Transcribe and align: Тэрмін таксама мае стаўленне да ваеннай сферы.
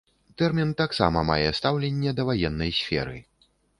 Тэрмін 0.41 0.69
таксама 0.79 1.21
мае 1.29 1.49
стаўленне 1.59 2.15
да 2.21 2.25
ваеннай 2.31 2.71
сферы. 2.81 3.17